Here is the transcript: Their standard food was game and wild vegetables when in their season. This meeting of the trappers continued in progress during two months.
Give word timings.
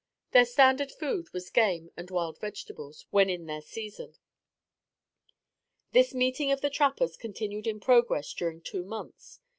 Their 0.31 0.45
standard 0.45 0.91
food 0.91 1.31
was 1.31 1.51
game 1.51 1.91
and 1.95 2.09
wild 2.09 2.39
vegetables 2.39 3.05
when 3.11 3.29
in 3.29 3.45
their 3.45 3.61
season. 3.61 4.15
This 5.91 6.15
meeting 6.15 6.51
of 6.51 6.61
the 6.61 6.71
trappers 6.71 7.15
continued 7.15 7.67
in 7.67 7.79
progress 7.79 8.33
during 8.33 8.61
two 8.61 8.83
months. 8.83 9.41